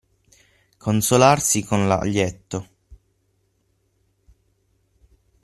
Consolarsi 0.79 1.63
con 1.63 1.85
l'aglietto. 1.87 2.67